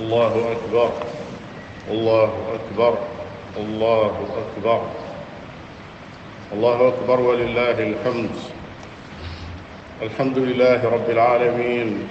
[0.00, 0.90] الله أكبر
[1.90, 2.98] الله أكبر
[3.56, 4.82] الله أكبر
[6.52, 8.30] الله أكبر ولله الحمد
[10.06, 12.08] الحمد لله رب العالمين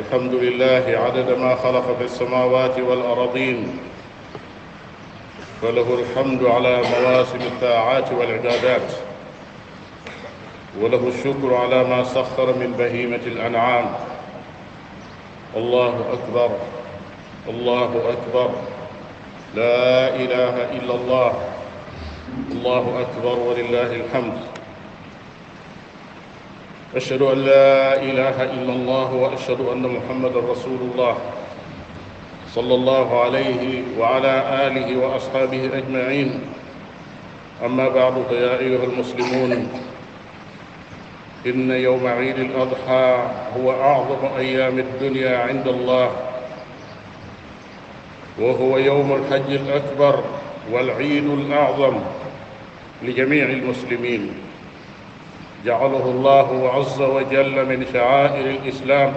[0.00, 3.78] الحمد لله عدد ما خلق في السماوات والأرضين
[5.62, 8.92] وله الحمد على مواسم الطاعات والعبادات
[10.80, 14.05] وله الشكر على ما سخر من بهيمة الأنعام
[15.56, 16.50] الله أكبر
[17.48, 18.50] الله أكبر
[19.54, 21.32] لا إله إلا الله
[22.52, 24.38] الله أكبر ولله الحمد
[26.96, 31.16] أشهد أن لا إله إلا الله وأشهد أن محمد رسول الله
[32.54, 34.34] صلى الله عليه وعلى
[34.68, 36.40] آله وأصحابه أجمعين
[37.64, 39.68] أما بعد فيا أيها المسلمون
[41.46, 46.10] إن يوم عيد الأضحى هو أعظم أيام الدنيا عند الله
[48.40, 50.24] وهو يوم الحج الأكبر
[50.72, 51.98] والعيد الأعظم
[53.02, 54.32] لجميع المسلمين
[55.66, 59.14] جعله الله عز وجل من شعائر الإسلام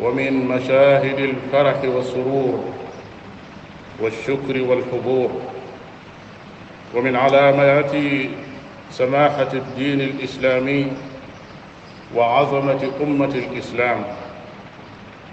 [0.00, 2.64] ومن مشاهد الفرح والسرور
[4.00, 5.30] والشكر والحبور
[6.94, 7.94] ومن علامات
[8.92, 10.92] سماحة الدين الإسلامي
[12.16, 14.04] وعظمة أمة الإسلام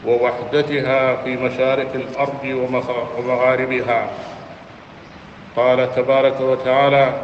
[0.06, 2.44] ووحدتها في مشارق الأرض
[3.16, 4.10] ومغاربها
[5.56, 7.22] قال تبارك وتعالى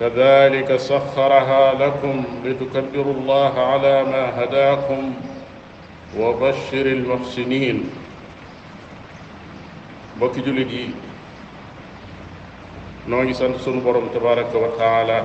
[0.00, 5.14] كذلك سخرها لكم لتكبروا الله على ما هداكم
[6.18, 7.90] وبشر المحسنين
[10.20, 10.88] بكجلدي
[13.06, 15.24] noo ngi sant sunu borom tabaraka wa taala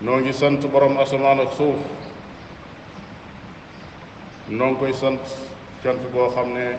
[0.00, 1.78] noo ngi sant borom asamaan ak suuf
[4.48, 5.20] noo ngi koy sant
[5.82, 6.76] cant boo xam ne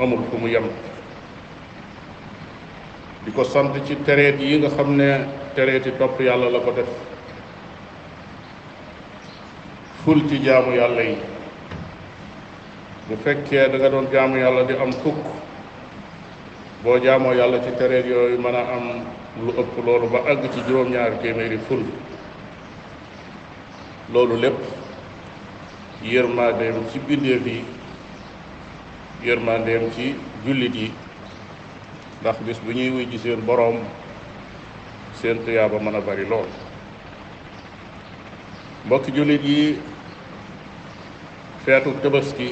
[0.00, 0.64] amul fu mu yem
[3.24, 6.88] di ko sant ci tereet yi nga xam ne tereeti topp yàlla la ko def
[10.04, 11.16] ful ci jaamu yàlla yi
[13.06, 15.41] bu fekkee da nga doon jaamu yàlla di am fukk
[16.82, 18.86] boo jaamoo yàlla ci tereet yooyu mën a am
[19.44, 21.82] lu ëpp loolu ba àgg ci juróom-ñaari téeméeri ful
[24.12, 24.60] loolu lépp
[26.12, 27.64] yërmandeem ci bindeef yi
[29.24, 30.90] yërmandeem ci jullit yi
[32.20, 33.76] ndax bis bu ñuy wuy seen boroom
[35.20, 36.48] seen tuyaaba mën a bari lool
[38.86, 39.78] mbokki jullit yi
[41.64, 42.48] feetu tabaski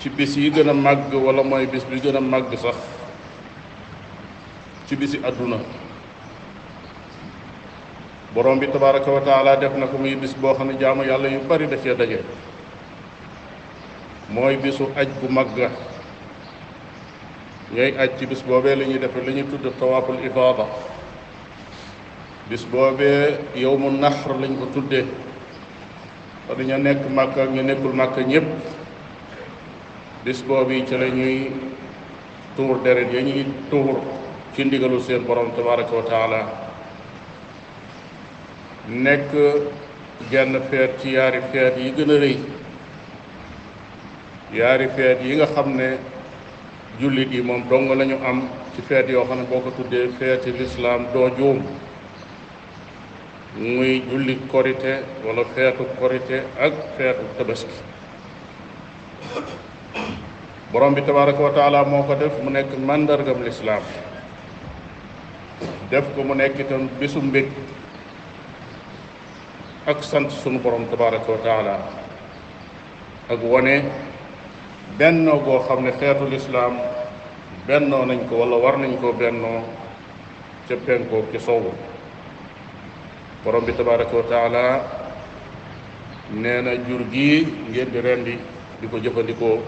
[0.00, 2.74] ci bis yi gën a màgg wala mooy bis bi gën a màgg sax
[4.88, 5.56] ci bisi àdduna
[8.34, 11.28] borom bi tabaraka wa taala def na ko muy bis boo xam ne jaamu yàlla
[11.28, 12.24] yu bari da cee daje
[14.30, 15.70] mooy bisu aj bu màgg
[17.74, 20.66] ñooy aj ci bis boobee la ñuy defe tudd
[22.48, 25.04] bis boobee yow mu lañ ko tuddee
[26.58, 27.94] dañu nekk màkk ñu nekkul
[30.24, 31.50] bis boobu ci la ñuy
[32.56, 33.98] tuur deret ya ñuy tuur
[34.54, 36.40] ci ndigalu seen borom tabaraka wa taala
[38.88, 39.30] nekk
[40.30, 42.36] genn feet ci yaari feet yi gën rëy
[44.52, 45.96] yaari feet yi nga xam ne
[46.98, 50.52] jullit yi moom dong lañu am ci feet yoo xam ne boo ko tuddee feeti
[50.52, 51.62] lislaam doo juum
[53.56, 57.74] muy julli korite wala feetu korite ak feetu tabaski
[60.72, 63.82] borom bi tabaraka wa taala moo ko def mu nekk mandargam lislaam
[65.90, 67.46] def ko mu nekk itam bisu mbég
[69.90, 71.74] ak sant sunu borom tabaraka wa taala
[73.34, 73.82] ak wone
[74.96, 76.78] bennoo goo xam ne xeetu lislaam
[77.66, 79.62] nañ ko wala war nañ koo bennoo
[80.70, 81.72] ca penkoo ci sowu
[83.42, 84.64] borom bi tabaraka wa taala
[86.30, 88.38] nee jur ngeen di rendi
[88.80, 89.58] di ko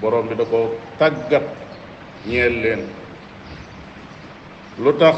[0.00, 1.42] borom bi da ko tàggat
[2.26, 2.80] ñeel leen
[4.78, 5.16] lu tax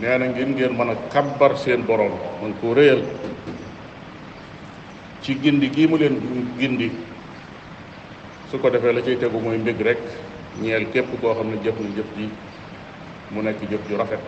[0.00, 2.12] nee na ngir ngeen mën a kabbar seen borom
[2.42, 3.02] man ko réyal
[5.22, 6.20] ci gindi gii mu leen
[6.58, 6.90] gindi
[8.50, 9.98] su ko defee la cay tegu mooy mbég rek
[10.62, 12.28] ñeel képp koo xam ne jëf na jëf ji
[13.30, 14.20] mu nekk jëf ju rafet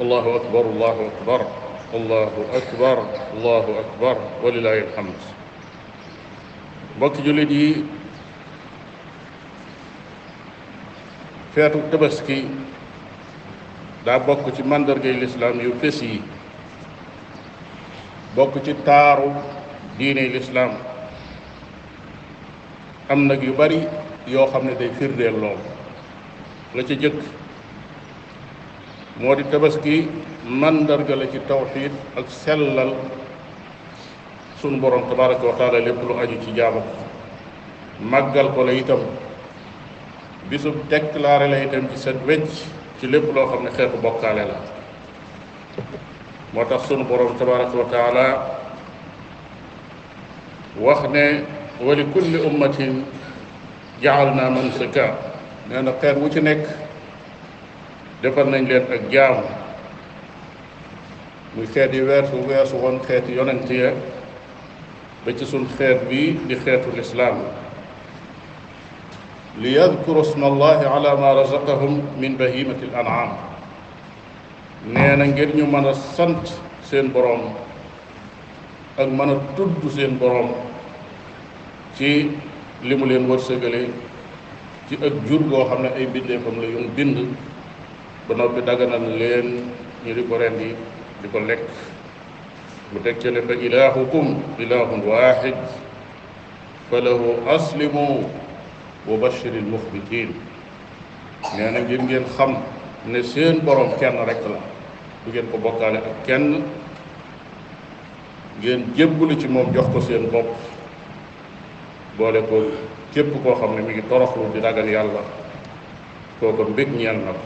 [0.00, 1.40] allahu akbar allahu akbar
[1.94, 2.98] allahu akbar
[3.36, 5.18] allahu akbar walilahi alhamd
[6.96, 7.84] mbokk julit yi
[11.54, 12.36] feetu tabaski
[14.06, 16.16] daa bokk ci màndargay lislaam yu fés yi
[18.36, 19.28] bokk ci taaru
[19.98, 20.72] diine lislaam
[23.14, 23.78] am nag yu bari
[24.34, 25.60] yoo xam ne day firndeel lool
[26.78, 27.18] la ci jëkk
[29.22, 29.94] moo di tabaski
[30.60, 31.92] màndarga la ci tawxiid
[32.22, 32.94] ak sellal
[34.60, 36.82] sunu borom tabaraka wa taala lépp lu aju ci jaamu
[38.14, 38.80] màggal ko la
[40.50, 42.48] bisub déclaré la itam ci set wecc
[43.00, 44.56] ci lépp loo xam ne xeetu bokkaale la
[46.52, 48.26] moo tax sunu borom tabarak wa taala
[50.76, 51.24] wax ne
[51.80, 53.04] wa li kulli ummatin
[54.02, 55.16] jaal naa man saka
[55.68, 56.68] nee na xeet wu ci nekk
[58.22, 59.42] defal nañ leen ak jaamu
[61.56, 63.92] muy xeet yi weesu weesu woon xeeti yonent ya
[65.24, 67.40] ba ci sun xeet bi di xeetu lislaam
[69.62, 73.30] ليذكروا اسم الله ala ma razaqahum min bahimati l anam
[74.90, 76.44] nee na ngir ñu mën a sant
[76.88, 77.42] seen boroom
[78.98, 80.50] ak mën a tudd seen boroom
[81.96, 82.10] ci
[82.82, 83.82] li mu leen wërsëgale
[84.88, 87.16] ci ak jur goo xam ne ay bindeefam la yum bind
[88.26, 89.48] ba noppi daganal leen
[90.04, 90.70] ñu di ko rendi
[91.22, 91.68] di ko lekk
[92.92, 94.26] mu teg ca ne fa ilahukum
[94.62, 95.56] ilahun wahid
[96.90, 97.26] fa lahu
[97.56, 98.02] aslimu
[99.08, 100.28] وبشر المخبتين
[101.60, 102.56] نانا جيم جين خم
[103.08, 104.58] نسين بروم كان ركلا
[105.28, 106.62] بجين كو بوكالي اك كين
[108.64, 110.46] جين جيبولي تي موم جوخكو سين بوب
[112.18, 112.62] بولي كو
[113.14, 115.20] كيب كو خم ني ميغي توروخلو دي راغال يالا
[116.40, 117.36] كوكو مبيك نيال نك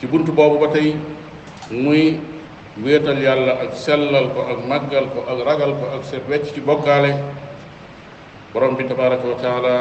[0.00, 0.92] تي بونتو بوبو باتاي
[1.72, 2.20] موي
[2.84, 7.37] ويتال يالا اك سلال كو اك ماغال كو اك راغال كو اك سيت ويتش بوكالي
[8.52, 9.76] borom bi tabaraka wa taala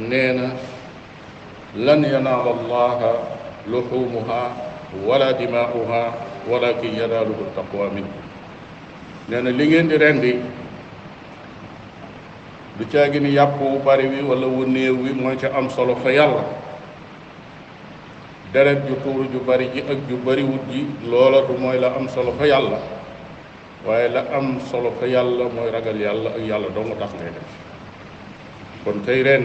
[0.00, 0.52] nee na
[1.74, 3.10] lan yanaala allaha
[3.64, 4.42] luxumuha
[5.08, 6.02] wala dimaa'uha
[6.50, 8.20] walakin yanaaluhu taqwa minkum
[9.30, 10.32] nee na li ngeen di rendi
[12.76, 15.96] du caagi ni yàpp wu bari wi wala wu néew wi mooy ca am solo
[15.96, 16.42] fa yàlla
[18.52, 22.04] deret ju tuuru ju bari ji ak ju bariwut ji loola du mooy la am
[22.12, 22.78] solo fa yàlla
[23.88, 27.68] waaye la am solo fa yàlla mooy ragal yàlla ak yàlla dong tax ngay def
[28.84, 29.36] kon kay ya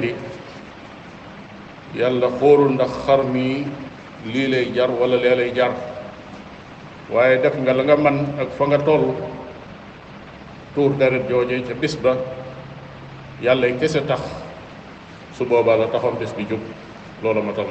[1.96, 3.64] yàlla xóorul ndax xar mi
[4.28, 5.72] lii lay jar wala lee lay jar
[7.12, 9.16] waaye def nga la nga man ak fa nga toll
[10.76, 12.18] tuur deret joojee ca bis ba
[13.44, 14.20] yàlla kese tax
[15.40, 16.60] su boobaa la taxoon bis bi jub
[17.24, 17.66] loola matal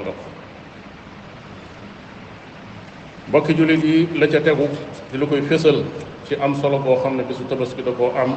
[3.31, 5.85] nga julit yi la ca di lu koy fésal
[6.29, 8.31] ci am solo boo xam bisu tabaski da am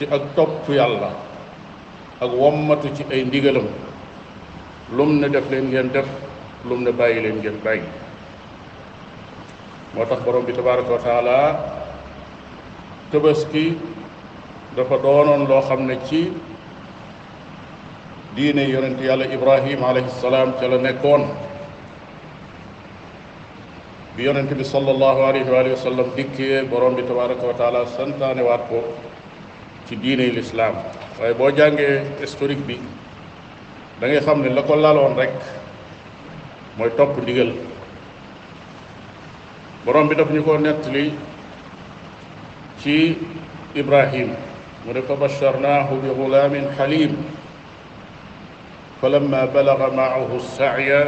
[0.00, 1.12] ci ak topp yàlla
[2.24, 3.68] ak wommatu ci ay ndigalam
[4.96, 6.08] lum ne def leen ngeen def
[6.64, 7.84] lum ne bàyyi leen ngeen bàyyi
[9.94, 11.38] moo tax borom bi tabaraka wa taala
[13.12, 13.76] tabaski
[14.76, 16.32] dafa doonoon loo xam ne ci
[18.34, 21.28] diine yonent yàlla ibrahim alayhi salaam ca la nekkoon
[24.16, 28.64] bi yonent bi sallallahu alayhi wa sallam dikkee borom bi tabaraka wa taala santaane waat
[28.72, 28.80] ko
[29.90, 30.78] ci diine l'islam
[31.18, 32.78] waaye boo jàngee historique bi
[34.00, 35.30] da ngay xam ne la ko laloon rek
[36.78, 37.50] mooy topp ndigal
[39.84, 40.54] borom bi daf ñu ko
[40.94, 41.10] li
[42.80, 43.18] ci
[43.74, 44.30] ibrahim
[44.86, 47.14] mu ne fa basharnaahu bi gulaamin xalim
[49.00, 51.04] فلما بلغ معه السعي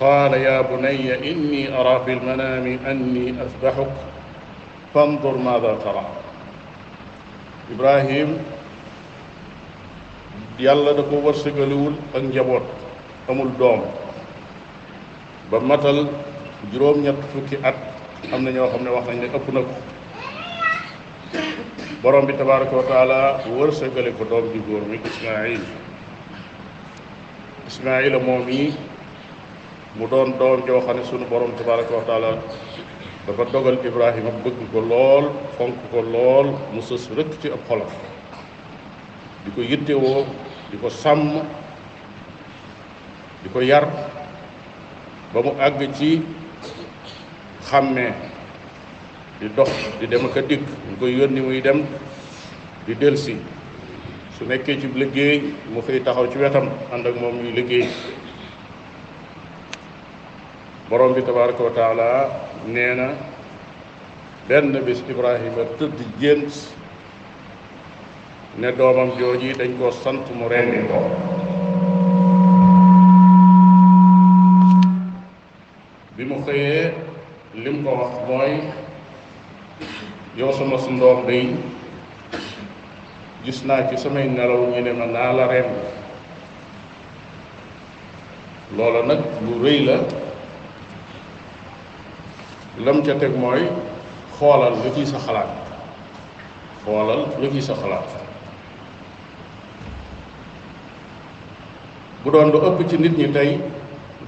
[0.00, 3.92] قال يا بني إني أرى في المنام أني أذبحك
[4.94, 6.04] فانظر ماذا ترى
[7.72, 8.30] Ibrahim
[10.62, 12.66] yàlla da ko wërsëgaliwul ak njaboot
[13.30, 13.80] amul doom
[15.50, 15.98] ba matal
[16.72, 17.74] juróom-ñett fukki at
[18.32, 19.74] am na ñoo xam ne wax nañ ne ëpp na ko
[22.02, 23.18] borom bi tabaaraka wa taala
[23.58, 25.62] wërsëgale ko doom bi góor mi Ismaayil
[27.70, 28.64] Ismaayila moom yi
[29.96, 32.04] mu doon doom joo xam ne sunu borom tabaaraka wa
[33.26, 37.90] dafa dogal ibrahima bëgg ko lool fonk ko lool mu sës rëkk ci ab xolam
[39.44, 40.26] di ko yittewoo
[40.70, 41.30] di ko sàmm
[43.42, 43.86] di ko yar
[45.30, 46.10] ba mu àgg ci
[47.70, 48.10] xàmmee
[49.38, 51.86] di dox di dem ak a dikk ñu koy yónni muy dem
[52.86, 53.38] di delsi
[54.34, 57.86] su nekkee ci liggéey mu fay taxaw ci wetam ànd ak moom muy liggéey
[60.90, 62.10] borom bi tabaraka wa taala
[62.66, 63.10] nee na
[64.48, 66.54] benn bis Ibrahima tëdd gént
[68.58, 71.00] ne doomam jooju dañ koo sant mu rendi ko
[76.16, 76.92] bi mu xëyee
[77.66, 78.54] lim ko wax mooy
[80.38, 81.50] yow sama su ndoom day
[83.44, 85.72] gis naa ci samay nelaw ñu ne naa la rend
[88.78, 89.96] loola nag lu rëy la
[92.78, 93.68] lam ca teg mooy
[94.38, 95.48] xoolal lu ciy sa xalaat
[96.84, 98.04] xoolal lu ciy sa xalaat
[102.24, 103.58] bu doon lu ëpp ci nit ñi tey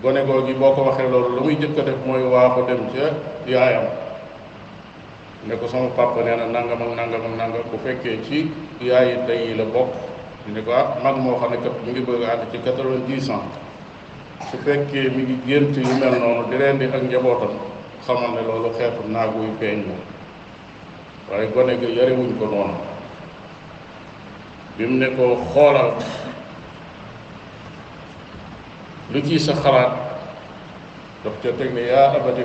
[0.03, 3.05] gone googi boo ko waxee loolu lu muy jëkk def mooy waaxu dem ca
[3.47, 3.85] yaayam
[5.47, 9.49] ne ko sama papa nee na nangam ak nangam ak bu fekkee ci yaayi tey
[9.49, 9.89] yi la bokk
[10.53, 13.31] ne ko ah mag moo xam ne kat mi ngi bëgg a ànd ci quatre-vingt-dix
[13.31, 13.49] ans
[14.51, 17.57] su fekkee mi gént yu mel noonu di leen di ak njabootam
[18.07, 19.97] xamal ne loolu xeetu naagu yu feeñ la
[21.31, 22.77] waaye gone ga yarewuñ ko noonu
[24.77, 25.91] bi mu ne ko xoolal
[29.13, 29.93] lu ci sa xalaat
[31.25, 32.45] daf ca teg ne yaa abati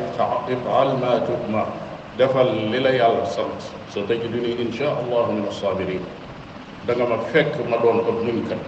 [0.53, 1.61] ifal ma tubma
[2.17, 6.03] defal li la yàlla sant sa tajiduni insha allahu min assabirin
[6.87, 8.61] da nga ma fekk ma doon ko muñkat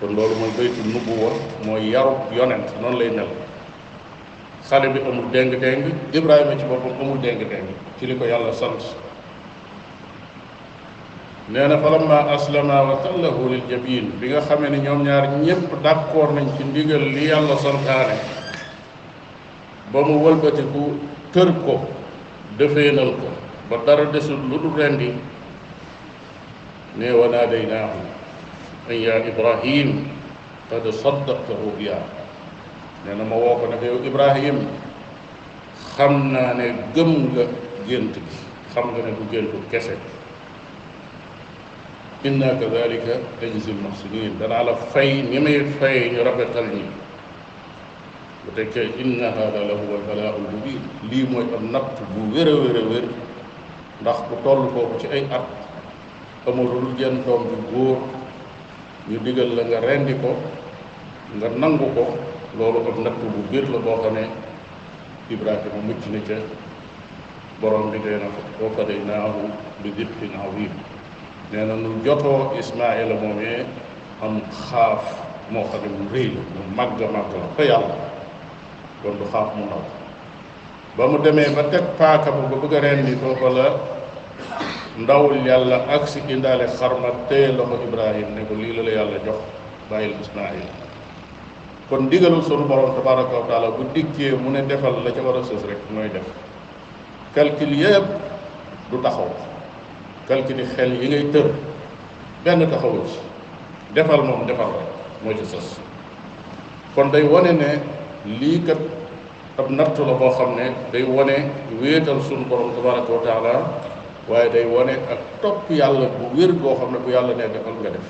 [0.00, 1.30] kon loolu mooy baytu nubuwa
[1.66, 3.26] mooy yaru yonent noonu lay mel
[4.70, 7.66] xale bi amul déng-déng ibrahima ci boppam amul déng-déng
[7.98, 8.24] ci li ko
[8.54, 8.94] sant
[11.50, 15.82] nee na falamma aslama wa tallahu lil jabin bi nga xamee ni ñoom ñaar ñépp
[15.82, 18.14] d'accord nañ ci ndigal li yàlla santaane
[19.92, 20.94] ba mu wëlbatiku
[21.34, 21.84] tër ko
[22.56, 23.26] defeenal ko
[23.68, 25.10] ba dara desul lu dul rendi
[26.94, 27.26] ne wa
[28.88, 30.06] ya ibrahim
[30.70, 32.19] qad saddaqta ru'yaa
[33.04, 34.68] nee na ma woo ko ne ko yow ibrahim
[35.96, 37.44] xam naa ne gëm nga
[37.88, 38.20] gént gi
[38.74, 39.96] xam nga ne du géntu kese
[42.24, 46.84] inna kadalika najzi lmuxsinin danaa la fay ni may fay ñu rafetal ñi
[48.44, 50.80] bu tekkee inna hada la huwa albalaa almubin
[51.10, 53.04] lii mooy am natt bu wér a wér a wér
[54.02, 55.46] ndax ku toll foofu ci ay at
[56.46, 57.96] amalul jenn doom bu góor
[59.08, 60.36] ñu digal la nga rendi ko
[61.36, 62.04] nga nangu ko
[62.58, 64.24] loolu ak natt bu biir la boo xam ne
[65.30, 66.36] ibrahima mucc na ca
[67.60, 68.26] borom bi nee na
[68.60, 69.42] wa fadaynaahu
[69.82, 70.72] bi dibxin azim
[71.52, 73.66] nee na nu jotoo ismaila moomee
[74.22, 75.02] am xaaf
[75.52, 77.94] moo xam ne mu rëy la mu màgg màgg la fa yàlla
[79.02, 79.82] kon du xaaf mu naw
[80.96, 83.66] ba mu demee ba teg paaka ba bëgg a ren ni foofa la
[84.98, 89.18] ndawul yàlla ak si indaale xarma téye loxo ibrahim ne ko lii la la yàlla
[89.26, 89.38] jox
[89.90, 90.89] bàyyil ismaila
[91.90, 95.36] kon digalul sunu borom tabaraka wa taala bu dikkee mu ne defal la ca war
[95.42, 96.22] a sës rek mooy def
[97.34, 98.06] calcul yëpp
[98.94, 99.26] du taxaw
[100.30, 101.50] calcul yi xel yi ngay tër
[102.46, 103.18] benn taxawu ci
[103.92, 104.86] defal moom defal rek
[105.26, 105.80] moo ci sës
[106.94, 107.82] kon day wone ne
[108.38, 108.78] lii kat
[109.58, 111.50] ab nattu la boo xam ne day wone
[111.82, 113.72] wéetal sunu borom tabaraka wa
[114.30, 117.74] waaye day wane ak topp yàlla bu wér goo xam ne bu yàlla ne defal
[117.82, 118.06] nga def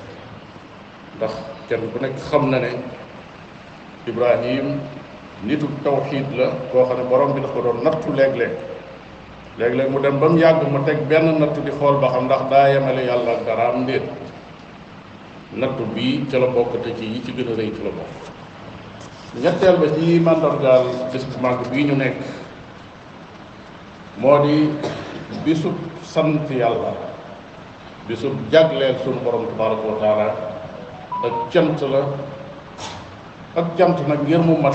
[1.16, 1.32] ndax
[1.68, 2.76] kenn ku nekk xam na ne
[4.08, 4.80] ibrahim
[5.44, 8.52] nitu tawhid la koo xam borom bi daf ko doon nattu léeg-léeg
[9.60, 12.24] léeg leg mu dem ba mu yàgg mu teg benn nattu di xool ba xam
[12.24, 14.02] ndax daa yemale yàlla ak dara am déet
[15.54, 18.12] nattu bii ca la bokk te ci yi ci gën a rëy ci la bokk
[19.42, 22.16] ñetteel ba ci màndargaal bis bu màgg bii ñu nekk
[24.16, 24.36] moo
[25.44, 25.54] di
[26.04, 26.92] sant yàlla
[28.08, 30.28] bisub jagleel sunu borom tabaraka taala
[31.26, 32.02] ak cant la
[33.56, 34.74] ak jant nag ngir mu mat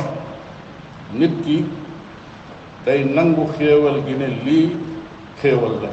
[1.14, 1.66] nit ki
[2.86, 4.76] day nangu xéewal gi ne lii
[5.42, 5.90] xéewal la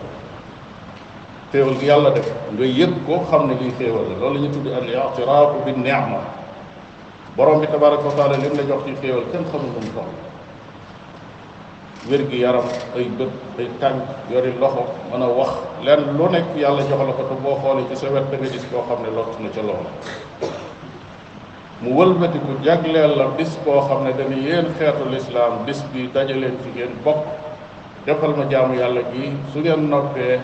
[1.53, 4.53] xéewal gi yàlla def nga yëg ko xam ne lii xéewal la loolu la ñu
[4.53, 6.19] tuddi al i'tiraafu bi ni'ma
[7.37, 10.11] borom bi tabaraka wa taala lim la jox ci xéewal kenn xamul mu toll
[12.09, 15.53] wér gi yaram ay bët ay tànk yori loxo mën a wax
[15.85, 18.59] lenn lu nekk yàlla jox la ko te boo xoolee ci sa wet da nga
[18.73, 20.52] koo xam ne lott na ca loolu
[21.83, 26.57] mu wëlbatiku jagleel la bis boo xam ne dañu yéen xeetu lislaam bis bi dajaleen
[26.63, 27.19] ci ngeen bokk
[28.07, 30.39] defal ma jaamu yàlla gi su ngeen noppee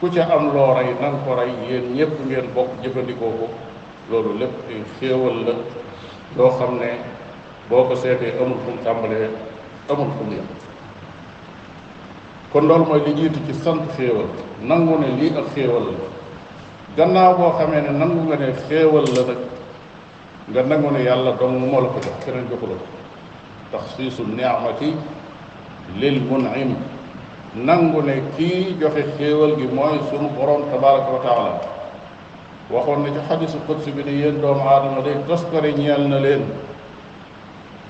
[0.00, 3.46] ku ci am loo rey na ko rey yéen ñépp ngeen bokk jëfandikoo ko
[4.10, 4.54] loolu lépp
[4.98, 5.52] xéewal la
[6.38, 6.88] yoo xam ne
[7.68, 8.88] boo ko seetee amul fu mu
[9.92, 10.34] amul fu mu
[12.52, 14.26] kon loolu mooy li jiitu ci sant xéewal
[14.62, 15.96] nangu ne lii ak xéewal la
[16.96, 19.55] gannaaw boo xamee ne nangu nga ne xéewal la nag
[20.50, 22.86] nga nangu ne yàlla dong moo la ko jox keneen joxu la ko
[23.72, 24.94] taxsiisu ni'mati
[25.98, 26.76] lil mun'im
[27.56, 31.60] nangu ne kii joxe xéewal gi mooy sunu borom tabaraka wa taala
[32.70, 35.18] waxoon na ci xadisu qudsi bi ne yéen doomu aadama day
[35.74, 36.42] ñeel na leen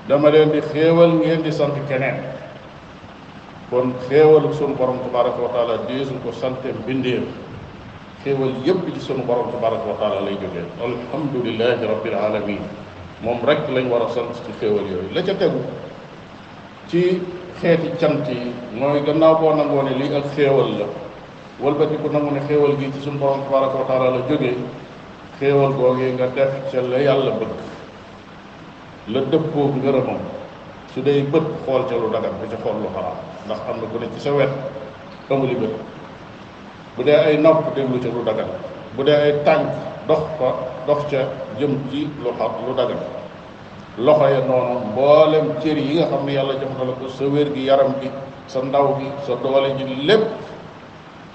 [0.07, 2.17] dama leen di xéewal ngeen di sant keneen
[3.69, 7.21] kon xéewalu sunu borom a wa taala diisu ko sante mbindeef
[8.27, 12.59] xéewal yëpp ci sunu borom tabaraka wa taala lay jógee alhamdulilahi rabbil alamin
[13.23, 15.61] moom rek lañ war a sant ci xéewal yooyu la ca tegu
[16.87, 17.21] ci
[17.63, 20.85] cant yi mooy gannaaw boo nangoo lii ak xéewal la
[21.61, 24.17] walbatiku nangu ne xéewal gi ci sunu borom tabaraka wa taala la
[26.05, 27.53] nga def ca la yàlla bëgg
[29.13, 30.19] la dëppoo ngërëmam
[30.91, 33.85] su dee bët xool ca lu dagan bu ca xool lu xaraam ndax am na
[33.87, 34.51] ku ne ci sa wet
[35.29, 35.95] amuli bët
[36.97, 38.49] bu dee ay nopp déglu ca lu dagan
[38.97, 39.65] bu dee ay tànk
[40.09, 40.49] dox fa
[40.89, 41.21] dox ca
[41.59, 42.33] jëm ci lu
[42.79, 43.01] dagan
[44.05, 47.47] loxo ya noonu mboolem cër yi nga xam ne yàlla jox na la sa wér
[47.53, 48.09] gi yaram gi
[48.47, 50.23] sa ndaw gi sa doole ji lépp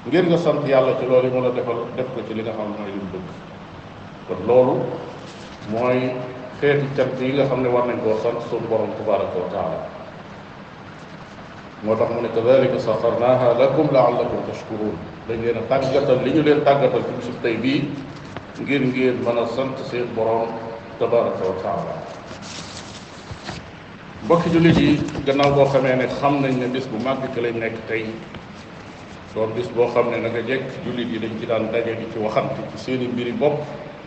[0.06, 1.54] ngir nga sant yàlla ci loolu yi mën
[1.96, 3.28] def ko ci li nga xam ne mooy li mu bëgg
[4.28, 4.74] kon loolu
[5.70, 6.00] mooy
[6.58, 9.78] xeeti cant yi nga xam ne war nañ koo sant suñu borom tabaraka wa taala
[11.82, 14.96] moo tax mu ne kadalika saxarnaha lakum laallakum tashkurun
[15.28, 17.80] dañ leen a tàggatal li ñu leen tàggatal ci bisub tey bii
[18.58, 20.48] ngir ngeen mën a sant seen borom
[20.98, 21.94] tabaraka wa taala
[24.24, 27.54] mbokki jullit yi gannaaw boo xamee ne xam nañ ne bis bu màgg ci lañ
[27.60, 28.04] nekk tey
[29.34, 32.18] doon bis boo xam ne naka jekk jullit yi dañ ci daan daje di ci
[32.18, 33.56] waxante ci seeni mbiri bopp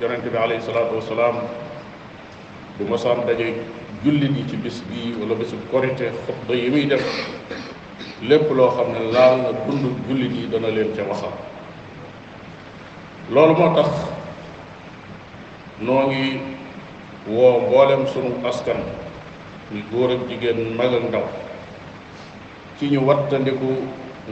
[0.02, 1.36] yonente bi alayhi salaatu wasalaam
[2.78, 3.56] du mosaan daje
[4.04, 7.04] jullit yi ci bis bii wala bisu korite xutba yi muy def
[8.22, 11.32] lépp loo xam ne laal na dund jullit yi dana leen ca waxal
[13.30, 13.90] loolu moo tax
[15.82, 16.40] noo ngi
[17.28, 18.78] woo mboolem sunu askan
[19.74, 21.24] ñu góor ak jigéen mag ak ndaw
[22.80, 23.70] ci ñu wattandiku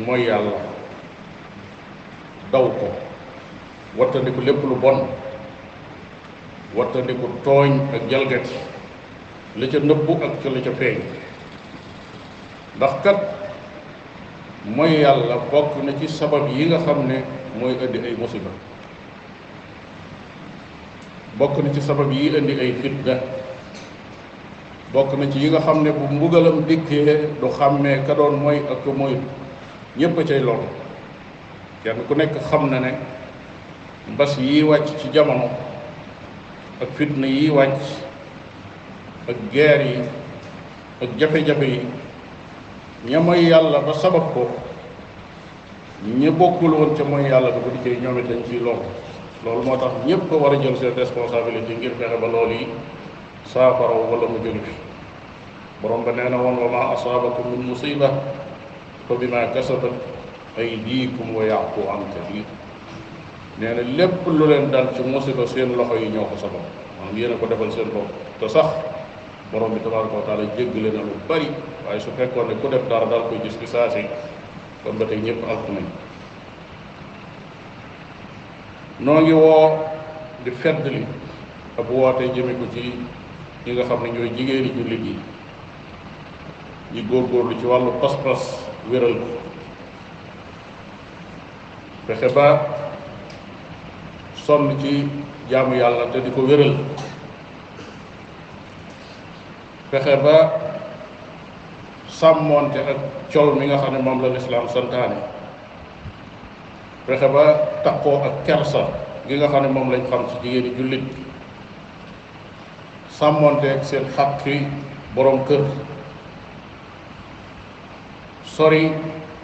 [0.07, 0.51] mooy yàlla
[2.51, 2.87] daw ko
[3.97, 5.07] wattandiku lépp lu bon
[6.75, 8.55] wattandiku tooñ ak jalgati
[9.55, 10.99] li ca nëbbu ak ca ca feeñ
[12.75, 13.19] ndax kat
[14.65, 17.15] mooy yàlla bokk na ci sabab yi nga xam ne
[17.59, 18.49] mooy indi ay musiba
[21.37, 23.19] bokk na ci sabab yi indi ay fitna
[24.93, 28.59] bokk na ci yi nga xam ne bu mbugalam dikkee du xàmmee ka doon mooy
[28.71, 29.19] ak mooy
[29.97, 30.63] ñépp a cay lool
[31.83, 32.91] kenn ku nekk xam na ne
[34.13, 35.49] mbas yi wàcc ci jamono
[36.81, 37.83] ak fitna yi wàcc
[39.27, 39.99] ak guerre yi
[41.01, 41.79] ak jafe-jafe yi
[43.05, 44.47] ña mooy yàlla ba sabab ko
[46.17, 48.79] ñi bokkul woon ca mooy yàlla ba ko dikkee ñoom it dañ ciy lool
[49.43, 52.67] loolu moo tax ñëpp war a jël seen responsabilité ngir fexe ba loolu yi
[53.51, 54.71] saafara wala mu jóge fi
[55.81, 58.07] borom ba nee na wa ma asaabakum min musiba
[59.09, 59.91] fa bima kasabat
[60.57, 62.45] aydiikum wa yaqu an kadir
[63.57, 66.63] nee na lu leen dal ci musiba seen loxo yi sabab
[67.01, 68.07] maanaam yéen ko defal seen bopp
[68.39, 68.71] te sax
[69.53, 71.45] borom bi tabaraka wa taala jéggale na lu bari
[71.85, 74.01] waaye su fekkoon ne ku def dara daal koy gis bi saa si
[74.83, 75.71] kon ba tey ñëpp alku
[79.05, 79.77] noo ngi woo
[80.43, 81.05] di fedd li
[81.77, 82.81] ab woote jëme ko ci
[83.65, 85.15] ñi nga xam ne ñooy jigéeni jullit yi
[86.93, 88.41] ñi góorgóorlu ci wàllu pas-pas
[88.89, 89.27] wéral ko
[92.07, 92.59] fexe ba
[94.33, 95.05] sonn ci
[95.49, 96.73] jaamu yàlla di ko wéral
[99.93, 100.57] fexe ba
[102.09, 102.97] sàmmoonte ak
[103.31, 105.15] col mi nga xam ne moom la lislaam santaane
[107.05, 107.45] fexe ba
[107.83, 108.83] takkoo ak kersa
[109.27, 111.05] gi nga xam ne moom lañ xam ci jigéeni jullit
[113.17, 114.67] sàmmoonte ak seen xaqi
[115.15, 115.61] boroom kër
[118.55, 118.89] sori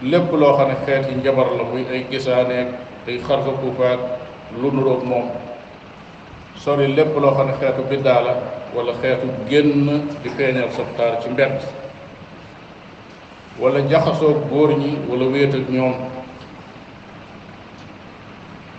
[0.02, 2.68] lépp loo xam ne xeeti njabar la muy ay gisaaneeg
[3.08, 4.00] ay xarfa kuufaak
[4.62, 5.28] lu nuroog moom
[6.64, 8.34] sori lépp loo xam ne xeetu biddaa la
[8.76, 9.90] wala xeetu génn
[10.24, 11.62] di feeñal sa taar ci mbedd
[13.60, 15.94] wala jaxasoog góor ñi wala wéet ak ñoom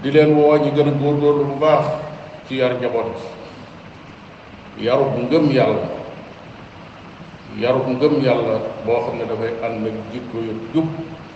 [0.03, 1.85] di leen woo ñi gën a góorgóorlu bu baax
[2.47, 3.19] ci yar njaboot
[4.79, 5.87] yaru bu ngëm yàlla
[7.63, 8.55] yaru bu ngëm yàlla
[8.87, 10.87] boo xam ne dafay ànd ak jikko yu jub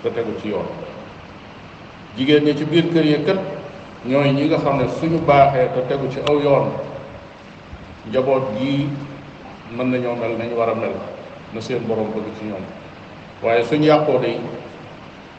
[0.03, 0.69] te tegu ci yoon
[2.17, 3.17] jigéen ñi ci biir kër yi
[4.11, 6.71] ñooy ñi nga xam ne suñu baaxee te tegu ci aw yoon
[8.11, 8.87] njaboot gii
[9.77, 10.95] mën nañoo mel nañu war a mel
[11.55, 12.65] na seen borom bëgg ci ñoom
[13.43, 14.37] waaye suñu yàqoo day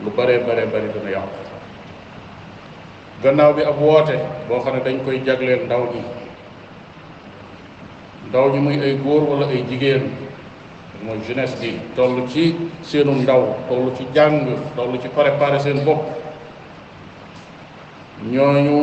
[0.04, 1.38] lu bare bare bari dana yàqu
[3.22, 4.16] gannaaw bi ab woote
[4.50, 6.02] boo xam ne dañ koy jagleel ndaw ñi
[8.30, 10.04] ndaw ñi muy ay góor wala ay jigéen
[11.04, 12.44] mooy jeunesse bi toll ci
[12.82, 16.02] seenu ndaw toll ci jàng toll ci préparer seen bopp
[18.32, 18.78] ñooñu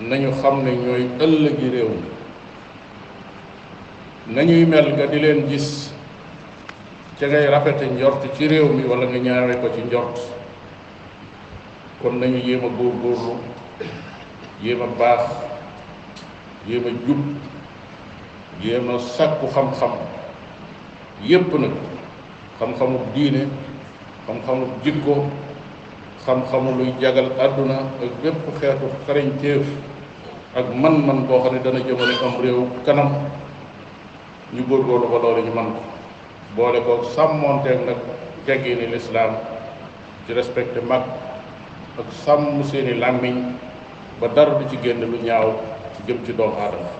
[0.00, 2.12] nañu xam ne ñooy ëllëgi réew mi
[4.24, 5.92] nañuy mel nga di leen gis
[7.20, 10.16] ca ngay rafete njort ci réew mi wala nga ñaare ko ci njort
[12.00, 13.36] kon nañu yéem a góorgóorlu
[14.64, 15.28] yéem baax
[16.64, 17.20] yéem a jub
[18.64, 19.92] yéem a sàkku xam-xam
[21.20, 21.74] yépp nag
[22.58, 23.44] xam-xamu diine
[24.26, 25.14] xam-xamu jikko
[26.24, 29.66] xam-xamu luy jagal àdduna ak bépp xeetu xarañteef
[30.56, 33.12] ak man-man boo xam ne dana jëmale am réew kanam
[34.52, 35.80] ñu góorgóorlu ba loolu ñu man ko
[36.56, 37.96] boole ko sàmmonteeg nag
[38.46, 39.32] jeggiini lislaam
[40.26, 41.02] ci respecté mag
[42.00, 43.36] ak sàmm seeni làmmiñ
[44.20, 45.48] ba dara du ci génn lu ñaaw
[45.94, 46.90] ci jëm ci doomu aadama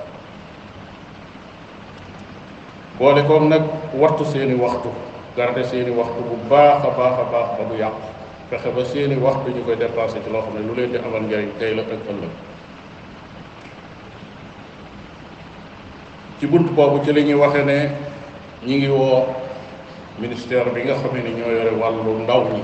[2.99, 3.63] boole koog nag
[4.01, 4.89] wattu seeni waxtu
[5.37, 7.95] garde seeni waxtu bu baax a baax a baax ba du yàq
[8.49, 11.23] fexe ba seeni waxtu ñu koy dépensé ci loo xam ne lu leen di amal
[11.29, 12.33] njariñ tey la ak ëllëg
[16.41, 17.79] ci bunt boobu ci la ñuy waxe ne
[18.67, 19.21] ñi ngi woo
[20.19, 22.63] ministère bi nga xamee ni ñoo yore wàllu ndaw ñi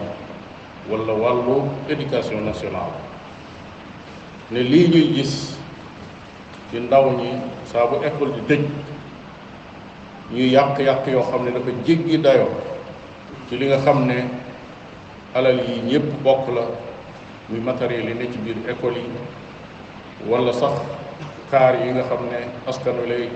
[0.91, 1.55] walla wàllu
[1.93, 2.99] éducation nationale
[4.51, 5.57] ne lii ñuy gis
[6.73, 7.29] ci ndaw ñi
[7.65, 8.61] saa école di tëj
[10.33, 12.51] ñuy yàq-yàq yoo xam ne dafa jéggi dayoo
[13.49, 14.17] ci li nga xam ne
[15.35, 16.63] alal yi ñëpp bokk la
[17.55, 19.11] ñu matériel yi ne ci biir école yi
[20.29, 20.75] walla sax
[21.53, 23.29] kaar yi nga xam ne askan wi lay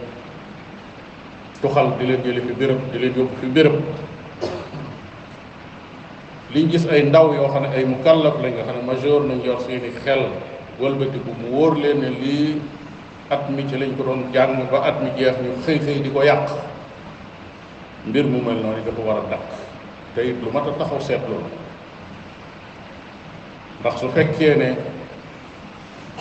[1.64, 3.74] tuxal di leen jëli fi béréb di leen yóbbu fi béréb
[6.54, 9.38] liñ gis ay ndaw yoo xam ne ay mukallaf lañ nga xam ne majeur nañ
[9.44, 10.22] yor seeni xel
[10.80, 12.60] wëlbatiku mu wóor leen ne lii
[13.32, 16.10] at mi ci lañ ko doon jàng ba at mi jeex ñu xëy xëy di
[16.12, 16.44] ko yàq
[18.06, 19.44] mbir mu mel noonu dafa war a dàq
[20.14, 21.36] te it lu mat a taxaw seetlu
[23.80, 24.70] ndax su fekkee ne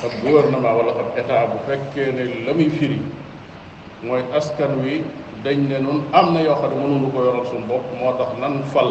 [0.03, 2.99] ab gouvernement wala ab état bu fekkee ne la muy firi
[4.07, 5.03] mooy askan wi
[5.43, 8.27] dañ ne nun am na yoo xam ne mënuñu ko yoral suñu bopp moo tax
[8.41, 8.89] nan fal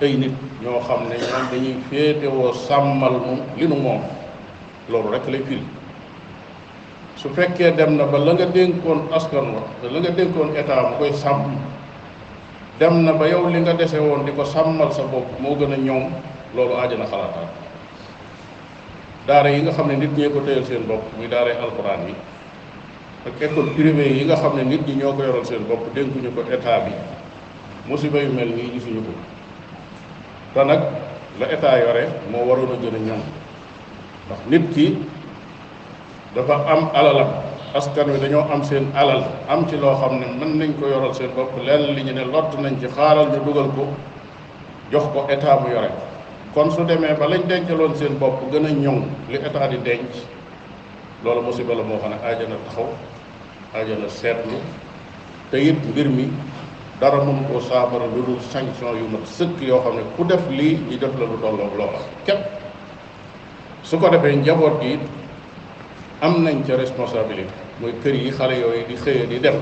[0.00, 4.00] ay nit ñoo xam ne ñoom dañuy féetewoo sàmmal mu li nu moom
[4.90, 5.62] loolu rek lay firi
[7.16, 10.96] su fekkee dem na ba la nga dénkoon askan wa la nga dénkoon état mu
[10.98, 11.56] koy sàmm
[12.80, 15.72] dem na ba yow li nga dese woon di ko sàmmal sa bopp moo gën
[15.72, 16.10] a ñoom
[16.56, 17.50] loolu aajana xalaataat
[19.26, 22.14] daara yi nga xam ne nit ñee ko téyal seen bopp ñu daaray alxuraan yi
[23.26, 26.30] ak école privée yi nga xam ne nit ñi ñoo ko yoroon seen bopp dénkuñu
[26.34, 26.92] ko état bi
[27.90, 29.12] musiba yu mel nii gisuñu ko
[30.54, 30.78] te nag
[31.40, 33.22] la état yore moo waroon a gën a ñoom
[34.30, 34.86] ndax nit ki
[36.38, 37.30] dafa am alalam
[37.74, 41.10] askan wi dañoo am seen alal am ci loo xam ne mën nañ ko yoral
[41.14, 43.84] seen bopp lenn li ñu ne lott nañ ci xaaral ñu dugal ko
[44.92, 45.90] jox ko état bu yore
[46.54, 48.98] kon su demee ba lañ dencaloon seen bopp gën a ñoŋ
[49.34, 50.10] li état di denc
[51.24, 52.88] loolu musiba la moo xam ne aajana taxaw
[54.08, 54.58] seet seetlu
[55.50, 56.26] te it mbir mi
[57.00, 60.48] dara mun koo saafara lu dul sanction yu mat sëkk yoo xam ne ku def
[60.48, 62.38] lii ñu def la lu loo loola képp
[63.82, 64.98] su ko defee njaboot gi
[66.20, 69.56] am nañ ca responsabilité mooy kër yi xale yooyu di xëye di dem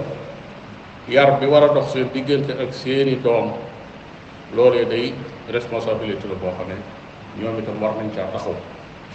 [1.09, 3.53] yar bi war a dox seen diggante ak seeni doom
[4.55, 5.15] loolee day
[5.51, 6.77] responsabilité la boo xam ne
[7.43, 8.53] ñoom itam war nañ caa taxaw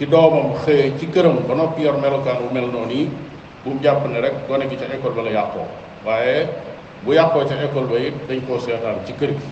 [0.02, 3.10] ki doomam xëyee ci këram ba noppi yor melokaan bu mel noonu yi
[3.64, 5.62] bu jàpp ne rek gone gi ca école ba la yàqoo
[6.04, 6.48] waaye
[7.04, 9.46] bu yàqoo ca école ba it dañ koo seetaan ci kër gi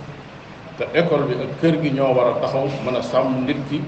[0.77, 3.79] te école bi ak kër gi ñoo war a taxaw mën a sàmm nit ki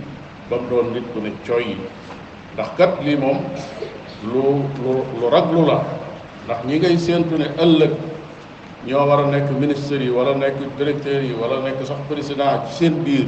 [0.51, 1.77] ba doon nit ku ne cooy yi
[2.55, 3.38] ndax kat lii moom
[4.33, 5.79] lu lu lu raglu la
[6.44, 7.90] ndax ñi ngay séentu ne ëllëg
[8.87, 12.72] ñoo war a nekk ministres yi wala nekk directeurs yi wala nekk sax président ci
[12.75, 13.27] seen biir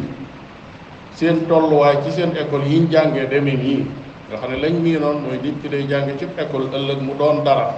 [1.14, 3.80] seen tolluwaay ci seen école yi ñu jàngee demee nii
[4.28, 7.44] nga xam ne lañ miinoon mooy nit ci day jànge ci école ëllëg mu doon
[7.46, 7.70] dara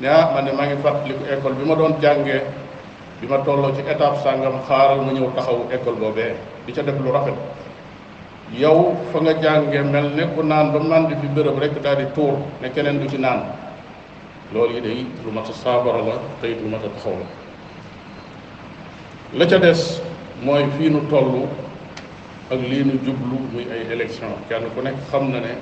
[0.00, 2.40] ne ah ne maa ngi fàttaliku école bi ma doon jàngee
[3.20, 6.34] bi ma tolloo ci étape sàngam xaaral mu ñëw taxawu école boobee
[6.66, 7.34] bi ca def lu rafet
[8.60, 12.06] yow fa nga jàngee mel ne ku naan ba màndi fi bërëb rek daal di
[12.14, 13.42] tuur ne keneen lu ci naan
[14.54, 17.26] loolu yi day lu ma a saabara la tey lu mat a taxaw la
[19.38, 19.98] la ca des
[20.44, 21.50] mooy fii nu toll
[22.46, 25.54] ak lii nu jublu muy ay élection kenn ku nekk xam na ne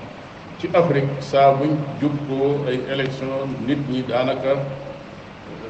[0.61, 4.53] ci Afrique saa buñ jubloo ay élection nit ñi daanaka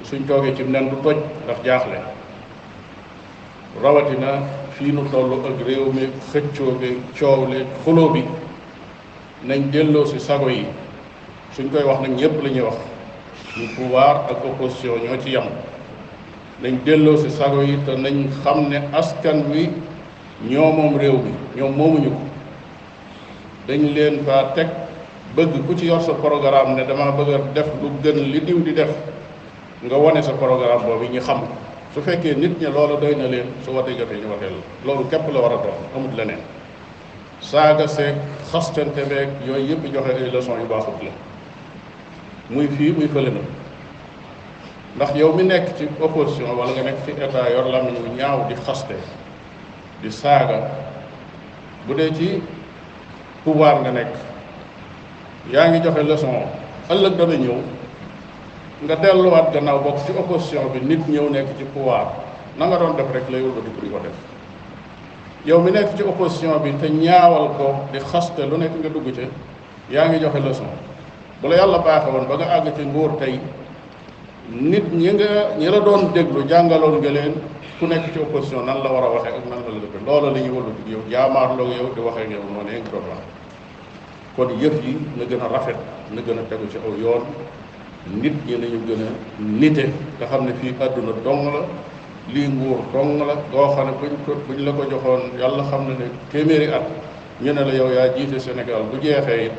[0.03, 1.99] suñ toogee ci nen du toj ndax jaaxle
[3.83, 4.31] rawatina
[4.75, 8.23] fii nu toll ak réew mi xëccoo bi coow le xuloo bi
[9.47, 10.67] nañ delloo si sago yi
[11.55, 12.79] suñ koy wax nag ñëpp la ñuy wax
[13.59, 15.47] ñu pouvoir ak opposition ñoo ci yam
[16.63, 19.69] nañ delloo si sago yi te nañ xam ne askan wi
[20.49, 22.23] ñoo moom réew mi ñoom moomuñu ko
[23.69, 24.67] dañ leen faa teg
[25.37, 28.73] bëgg ku ci yor sa programme ne dama bëgg def lu gën li diw di
[28.75, 28.93] def
[29.85, 31.41] nga wane sa programme boobu ñu xam
[31.95, 34.61] su fekkee nit ñi loolu doy na leen su watee jotee ñu waxee la
[34.93, 36.41] loolu képp la war a doon amut leneen
[37.41, 38.15] saaga seeg
[38.53, 41.11] xastante beeg yooyu yëpp joxe ay leçon yu baaxut la
[42.51, 43.41] muy fii muy fële na
[44.97, 48.39] ndax yow mi nekk ci opposition wala nga nekk ci état yor làmmiñ wu ñaaw
[48.49, 48.95] di xaste
[50.05, 50.61] di saaga
[51.89, 52.29] bu dee ci
[53.45, 54.13] pouvoir nga nekk
[55.53, 56.37] yaa ngi joxe leçon
[56.93, 57.57] ëllëg dana ñëw
[58.85, 62.05] nga delluwaat gannaaw bokk ci opposition bi nit ñëw nekk ci pouvoir
[62.59, 64.17] na nga doon def rek la yóbbu di ko def
[65.49, 69.09] yow mi nekk ci opposition bi te ñaawal ko di xaste lu nekk nga dugg
[69.15, 69.25] ci
[69.89, 70.69] yaa ngi joxe leçon
[71.41, 73.41] bu la yàlla baaxe ba nga àgg ci nguur tey
[74.51, 77.33] nit ñi nga ñi la doon déglu jàngaloon nga leen
[77.79, 80.31] ku nekk ci opposition nan la war a waxee ak nan la la def loola
[80.33, 83.25] la ñuy wëllu dig yow jaamaarloog yow di waxee yow noo ne nga doon wax
[84.37, 85.77] kon yëf yi na a rafet
[86.13, 87.23] na gën a tegu ci aw yoon
[88.21, 91.61] nit ñi nañu gën a nite nga xam ne fii àdduna dong la
[92.29, 95.89] lii nguur dong la goo xam ne buñ ko buñ la ko joxoon yàlla xam
[95.89, 96.85] ne ne téeméeri at
[97.41, 99.53] ñu ne la yow yaa jiite Sénégal bu jeexee it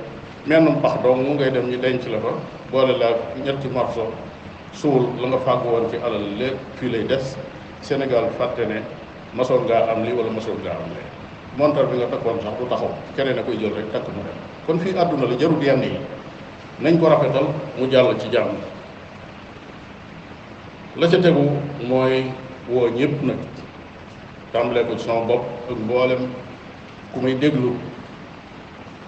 [0.46, 2.30] menn pax dong mu ngay dem ñu denc la fa
[2.70, 4.14] boole laa ñetti marso
[4.76, 7.26] suul la nga fàgg woon ci alal lépp fii lay des
[7.82, 8.82] Sénégal fàtte ne
[9.34, 11.10] masoon ngaa am li wala masoon ngaa am lee
[11.58, 14.38] montar bi nga takkoon sax du taxaw keneen a koy jël rek takk mu dem
[14.68, 16.00] kon fii àdduna la jarul yenn yi
[16.82, 17.46] nañ ko rafetal
[17.80, 18.56] mu jàll ci jàmm
[20.98, 21.48] la ca tegu
[21.88, 22.24] mooy
[22.70, 23.40] woo ñëpp nag
[24.52, 26.28] tàmbalee sama bopp ak mboolem
[27.14, 27.72] ku may déglu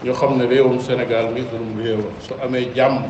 [0.03, 3.03] ñu xam ne réewum Sénégal mi sunu réew su amee jàmm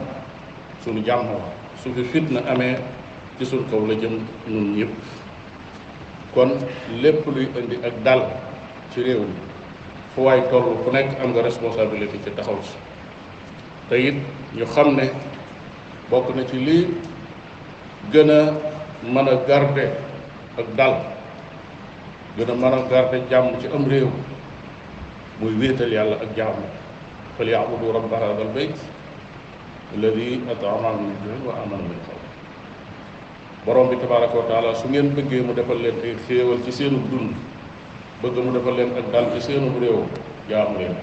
[0.84, 2.78] sunu jàmm la su fi fitna amee
[3.38, 4.13] ci kaw la jëm
[4.52, 4.94] ñun ñëpp
[6.34, 6.50] kon
[7.02, 8.22] lépp luy indi ak dal
[8.94, 9.40] ci réew mi
[10.13, 12.78] fu waay toll ku nekk am nga responsabilité ci taxaw si
[13.90, 13.96] te
[14.58, 15.06] ñu xam ne
[16.10, 16.88] bokk na ci lii
[18.12, 18.40] gën a
[19.04, 19.92] mën a garder
[20.58, 20.96] ak dal
[22.38, 24.10] gën a mën a garder jàmm ci am réew
[25.40, 26.58] muy wéetal yàlla ak jàmm
[27.38, 28.76] fal ya'budu rabba hadal bayt
[29.95, 32.23] alladi at'amahum min ju'in wa amanahum min xawf
[33.65, 37.32] borom bi tabaraka wa su ngeen bëggee mu defal leen te xéewal ci seenu dund
[38.21, 40.04] bëgg mu defal leen ak dal ci seenu réew
[40.50, 40.95] jaamu leen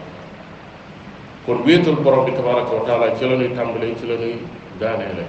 [1.47, 4.37] kon wéetal borom bi tabaraka wa taala ci la ñuy tàmbalee ci la ñuy
[4.79, 5.25] daaneele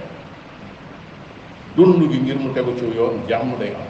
[1.76, 3.88] dund gi ngir mu tegu ci yoon jàmm day am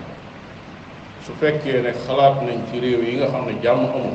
[1.26, 4.14] su fekkee ne xalaat nañ ci réew yi nga xam ne jàmm amul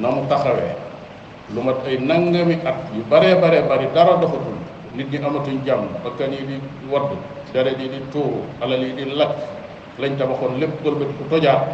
[0.00, 0.83] na mu taxawee
[1.52, 4.56] lu mat ay nangami at yu baree baree bari dara doxatul
[4.96, 6.56] nit ñi amatuñ jàmm bakkan yi di
[6.88, 7.12] wadd
[7.52, 9.36] deret yi di tuuru alal yi di lakk
[10.00, 11.64] lañ tabaxoon lépp wëlbati ku tojaat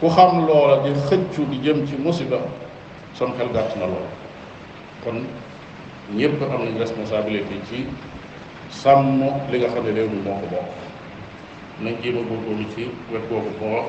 [0.00, 2.38] ku xam loola di xëccu di jëm ci musiba
[3.12, 4.06] sam xel gàtt na lool
[5.04, 5.20] kon
[6.16, 7.86] ñëpp am nañ responsabilité ci
[8.70, 9.20] sàmm
[9.52, 10.68] li nga xam ne réew mi moo ko bokk
[11.82, 13.82] nañ jéem a ci wet googu moo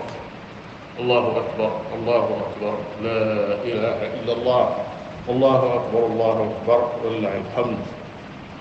[1.00, 3.24] allahu akbar allahu akbar la
[3.64, 4.64] ilaha illa allah
[5.32, 7.80] allahu akbar allahu akbar walilahi alhamd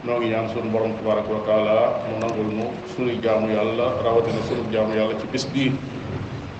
[0.07, 4.38] noo ngi ñaan sunu borom tabaraka wa taala mu nangul mu sunuy jaamu yàlla rawatina
[4.46, 5.74] sunu jaamu yàlla ci bis bii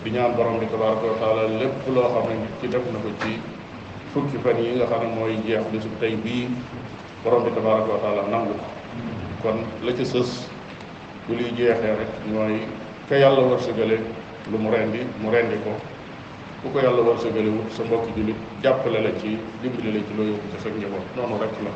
[0.03, 3.09] di ñaan borom bi tabaraka wa taala lépp loo xam ne ci def na ko
[3.23, 3.33] ci
[4.13, 6.51] fukki fan yi nga xam ne mooy jeex bisu tey bii
[7.23, 8.67] borom bi tabaraka wa taala nangu ko
[9.55, 10.51] kon la ci sës
[11.31, 12.67] bu luy jeexee rek mooy
[13.09, 14.18] ka yàlla wërsëgale
[14.53, 15.77] lu mu rendi mu rendi ko
[16.65, 20.13] ku ko yàlla war sa gëlewut sa mbokki jullit jàppale la ci dimbali la ci
[20.17, 21.71] loo yóbbu ci sa njaboot noonu rek la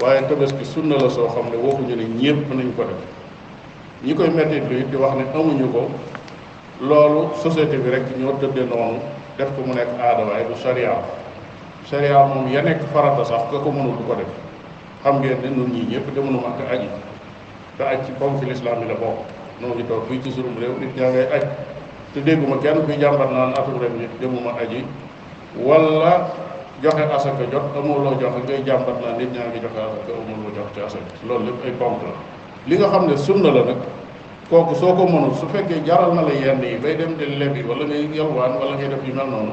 [0.00, 3.02] waaye tabaski sunna la soo xam ne waxuñu ne ñépp nañ ko def
[4.04, 5.90] ñi koy mettit lu it wax ne amuñu ko
[6.80, 9.00] loolu société bi rek ñoo tëdde noonu
[9.36, 11.02] def ko mu nekk aada waaye du sharia
[11.90, 14.30] sharia moom ya nekk farata sax ka ko mënul du ko def
[15.02, 16.88] xam ngeen ne nun ñii ñëpp demuñu Makka aji
[17.76, 19.26] te aj ci ponk fi lislaam yi la bokk
[19.58, 19.82] noonu
[22.14, 24.84] te dégguma kenn kuy jàmbar naan atum ren ji demuma aji
[25.60, 26.28] wala
[26.82, 30.68] joxe asaka jot amuloo joxe ngay jàmbar naan nit ñaa ngi joxe asaka amuloo jox
[30.74, 32.12] ci asaka loolu lépp ay pomp la
[32.66, 33.78] li nga xam ne sunna la nag
[34.48, 37.62] kooku soo ko mënul su fekkee jaral na la yenn yi bay dem di lebi
[37.68, 39.52] wala ngay yalwaan wala ngay def yu mel noonu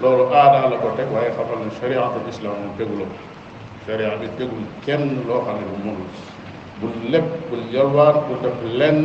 [0.00, 3.08] loolu aadaa la ko teg waaye xamal ne chariatul islam moom teguloo
[3.86, 6.08] sharia bi tegul kenn loo xam ne bu mënul
[6.80, 9.02] bul leb bul yalwaan bul def lenn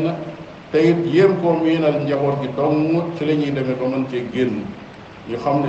[0.71, 4.25] te it yéem koo miinal njaboot gi dong ci la ñuy demee ba mën cee
[4.33, 4.57] génn
[5.29, 5.57] ñu xam ne